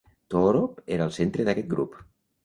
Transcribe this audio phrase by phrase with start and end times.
[0.35, 1.99] Toorop era el centre d'aquest grup.